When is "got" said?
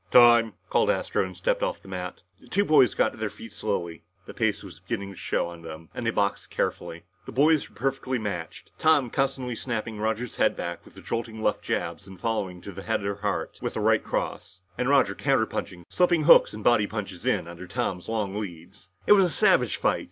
2.95-3.11